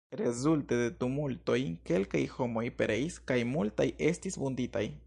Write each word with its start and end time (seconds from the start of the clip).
Rezulte 0.19 0.77
de 0.79 0.87
tumultoj 1.03 1.59
kelkaj 1.91 2.23
homoj 2.37 2.65
pereis 2.81 3.23
kaj 3.33 3.39
multaj 3.55 3.91
estis 4.13 4.43
vunditaj. 4.45 4.87